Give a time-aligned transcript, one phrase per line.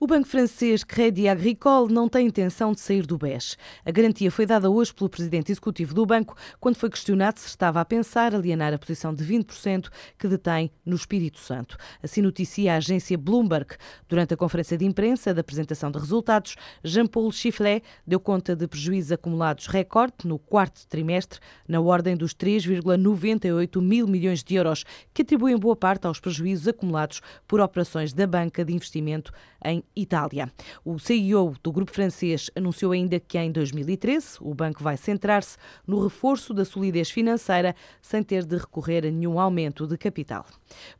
[0.00, 3.58] O banco francês Crédit Agricole não tem intenção de sair do BES.
[3.84, 7.80] A garantia foi dada hoje pelo presidente executivo do banco quando foi questionado se estava
[7.80, 11.76] a pensar alienar a posição de 20% que detém no Espírito Santo.
[12.00, 13.74] Assim noticia a agência Bloomberg.
[14.08, 16.54] Durante a conferência de imprensa da apresentação de resultados,
[16.84, 23.80] Jean-Paul Chifflet deu conta de prejuízos acumulados recorde no quarto trimestre, na ordem dos 3,98
[23.82, 28.64] mil milhões de euros, que atribuem boa parte aos prejuízos acumulados por operações da banca
[28.64, 29.32] de investimento
[29.64, 30.52] em Itália.
[30.84, 35.56] O CEO do grupo francês anunciou ainda que em 2013 o banco vai centrar-se
[35.86, 40.44] no reforço da solidez financeira sem ter de recorrer a nenhum aumento de capital.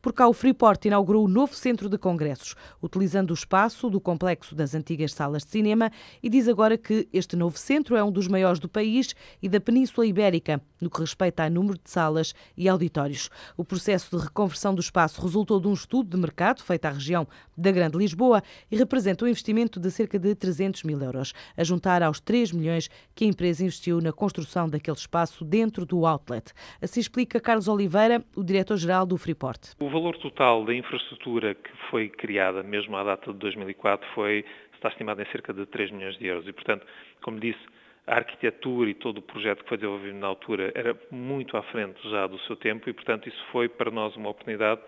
[0.00, 4.54] Por cá, o Freeport inaugurou o novo centro de congressos, utilizando o espaço do complexo
[4.54, 5.90] das antigas salas de cinema
[6.22, 9.60] e diz agora que este novo centro é um dos maiores do país e da
[9.60, 13.28] Península Ibérica, no que respeita a número de salas e auditórios.
[13.56, 17.26] O processo de reconversão do espaço resultou de um estudo de mercado feito à região
[17.56, 22.02] da Grande Lisboa e representa um investimento de cerca de 300 mil euros, a juntar
[22.02, 26.52] aos 3 milhões que a empresa investiu na construção daquele espaço dentro do outlet.
[26.80, 29.74] Assim explica Carlos Oliveira, o diretor-geral do Freeport.
[29.80, 34.88] O valor total da infraestrutura que foi criada, mesmo à data de 2004, foi, está
[34.88, 36.46] estimado em cerca de 3 milhões de euros.
[36.46, 36.86] E, portanto,
[37.22, 37.60] como disse,
[38.06, 42.00] a arquitetura e todo o projeto que foi desenvolvido na altura era muito à frente
[42.10, 44.80] já do seu tempo e, portanto, isso foi para nós uma oportunidade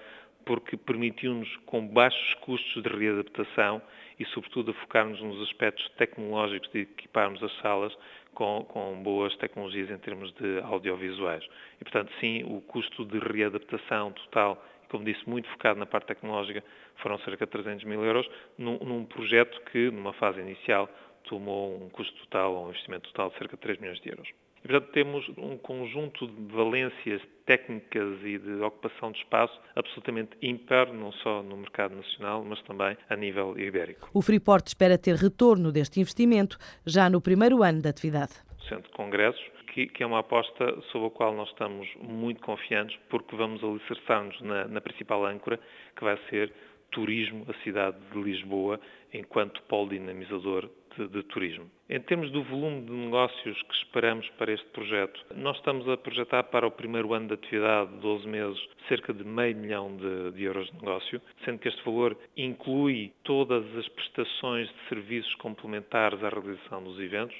[0.44, 3.80] porque permitiu-nos, com baixos custos de readaptação
[4.18, 7.96] e, sobretudo, focarmos nos aspectos tecnológicos de equiparmos as salas
[8.34, 11.44] com, com, boas tecnologias em termos de audiovisuais.
[11.80, 16.62] E, portanto, sim, o custo de readaptação total, como disse, muito focado na parte tecnológica,
[16.96, 20.88] foram cerca de 300 mil euros, num, num projeto que, numa fase inicial,
[21.24, 24.28] tomou um custo total, um investimento total de cerca de 3 milhões de euros.
[24.64, 30.92] E, portanto, temos um conjunto de valências técnicas e de ocupação de espaço absolutamente ímpar,
[30.92, 34.08] não só no mercado nacional, mas também a nível ibérico.
[34.12, 38.32] O Freeport espera ter retorno deste investimento já no primeiro ano de atividade.
[38.58, 42.40] O Centro de Congressos, que, que, é uma aposta sobre a qual nós estamos muito
[42.40, 45.58] confiantes, porque vamos alicerçar-nos na, na principal âncora,
[45.96, 46.52] que vai ser
[46.90, 48.80] turismo, a cidade de Lisboa,
[49.12, 51.70] enquanto polo dinamizador de, de, turismo.
[51.88, 56.44] Em termos do volume de negócios que esperamos para este projeto, nós estamos a projetar
[56.44, 60.66] para o primeiro ano de atividade, 12 meses, cerca de meio milhão de, de euros
[60.70, 66.82] de negócio, sendo que este valor inclui todas as prestações de serviços complementares à realização
[66.82, 67.36] dos eventos.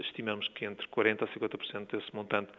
[0.00, 2.50] Estimamos que entre 40% a 50% desse montante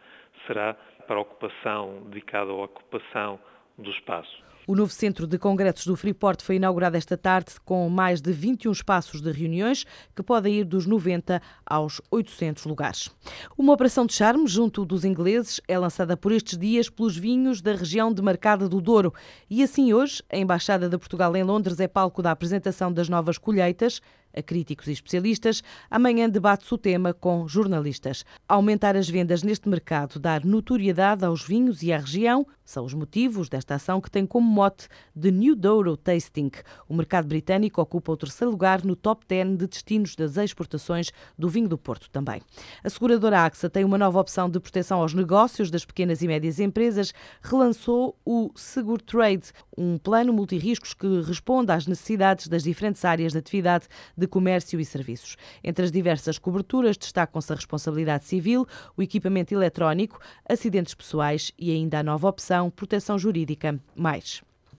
[0.46, 0.74] será
[1.06, 3.38] para a ocupação, dedicada à ocupação
[3.78, 4.42] do espaço.
[4.64, 8.70] O novo centro de congressos do Freeport foi inaugurado esta tarde com mais de 21
[8.70, 9.84] espaços de reuniões
[10.14, 13.10] que podem ir dos 90 aos 800 lugares.
[13.58, 17.74] Uma operação de charme junto dos ingleses é lançada por estes dias pelos vinhos da
[17.74, 19.12] região demarcada do Douro
[19.50, 23.38] e assim hoje a Embaixada de Portugal em Londres é palco da apresentação das novas
[23.38, 24.00] colheitas
[24.34, 25.62] a críticos e especialistas.
[25.90, 28.24] Amanhã debate-se o tema com jornalistas.
[28.48, 33.48] Aumentar as vendas neste mercado, dar notoriedade aos vinhos e à região, são os motivos
[33.48, 34.86] desta ação que tem como mote
[35.20, 36.52] The New Douro Tasting.
[36.88, 41.48] O mercado britânico ocupa o terceiro lugar no top 10 de destinos das exportações do
[41.48, 42.40] vinho do Porto também.
[42.84, 46.60] A seguradora AXA tem uma nova opção de proteção aos negócios das pequenas e médias
[46.60, 47.12] empresas.
[47.42, 53.38] Relançou o Seguro Trade, um plano multirriscos que responde às necessidades das diferentes áreas de
[53.38, 55.36] atividade de comércio e serviços.
[55.64, 58.64] Entre as diversas coberturas destacam-se a responsabilidade civil,
[58.96, 64.40] o equipamento eletrónico, acidentes pessoais e ainda a nova opção proteção jurídica mais.